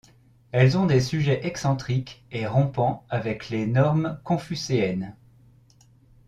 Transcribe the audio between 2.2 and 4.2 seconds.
et rompant avec les normes